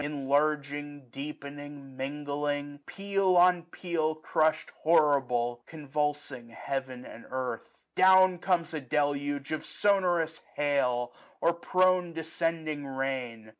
Enlarging, 0.03 1.03
deepening, 1.11 1.95
mingling; 1.95 2.79
peal 2.87 3.37
on 3.37 3.61
peal 3.61 4.15
Crushed 4.15 4.71
horrible, 4.81 5.61
convulsing 5.67 6.49
heaven 6.49 7.05
and 7.05 7.23
earth. 7.29 7.69
Down 7.93 8.39
comes 8.39 8.73
a 8.73 8.81
deluge 8.81 9.51
of 9.51 9.63
sonorous 9.63 10.39
hail, 10.55 11.13
Or 11.39 11.53
prone 11.53 12.13
descending 12.13 12.83
rain. 12.87 13.49